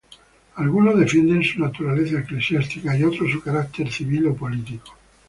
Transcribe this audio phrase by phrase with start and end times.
[0.55, 4.97] Algunos defienden su naturaleza eclesiástica y otros su carácter civil o político.